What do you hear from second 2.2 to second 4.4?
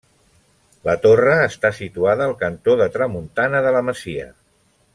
al cantó de tramuntana de la masia.